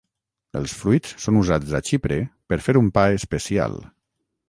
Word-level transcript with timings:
Els 0.61 0.73
fruits 0.77 1.11
són 1.27 1.37
usats 1.43 1.77
a 1.81 1.83
Xipre 1.91 2.19
per 2.53 2.61
fer 2.71 2.79
un 2.85 2.93
pa 2.99 3.09
especial. 3.23 3.83